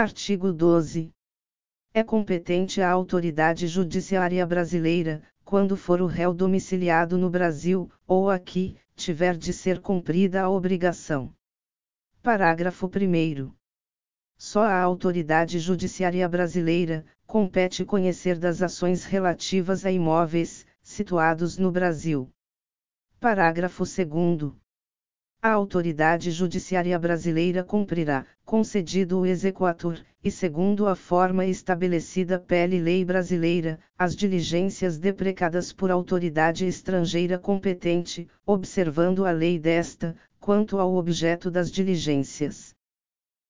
Artigo 0.00 0.50
12. 0.50 1.12
É 1.92 2.02
competente 2.02 2.80
a 2.80 2.90
autoridade 2.90 3.68
judiciária 3.68 4.46
brasileira, 4.46 5.22
quando 5.44 5.76
for 5.76 6.00
o 6.00 6.06
réu 6.06 6.32
domiciliado 6.32 7.18
no 7.18 7.28
Brasil, 7.28 7.90
ou 8.06 8.30
aqui, 8.30 8.78
tiver 8.96 9.36
de 9.36 9.52
ser 9.52 9.78
cumprida 9.78 10.40
a 10.40 10.48
obrigação. 10.48 11.34
Parágrafo 12.22 12.86
1. 12.86 13.52
Só 14.38 14.62
a 14.62 14.80
autoridade 14.80 15.58
judiciária 15.58 16.26
brasileira 16.26 17.04
compete 17.26 17.84
conhecer 17.84 18.38
das 18.38 18.62
ações 18.62 19.04
relativas 19.04 19.84
a 19.84 19.92
imóveis 19.92 20.64
situados 20.80 21.58
no 21.58 21.70
Brasil. 21.70 22.30
Parágrafo 23.20 23.84
2. 23.84 24.50
A 25.42 25.48
autoridade 25.48 26.30
judiciária 26.30 26.98
brasileira 26.98 27.64
cumprirá, 27.64 28.26
concedido 28.44 29.20
o 29.20 29.24
exequatur, 29.24 29.98
e 30.22 30.30
segundo 30.30 30.86
a 30.86 30.94
forma 30.94 31.46
estabelecida 31.46 32.38
pela 32.38 32.74
lei 32.74 33.06
brasileira, 33.06 33.78
as 33.98 34.14
diligências 34.14 34.98
deprecadas 34.98 35.72
por 35.72 35.90
autoridade 35.90 36.66
estrangeira 36.66 37.38
competente, 37.38 38.28
observando 38.44 39.24
a 39.24 39.30
lei 39.30 39.58
desta, 39.58 40.14
quanto 40.38 40.78
ao 40.78 40.94
objeto 40.94 41.50
das 41.50 41.70
diligências. 41.70 42.69